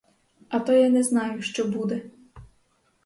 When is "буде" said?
1.65-2.01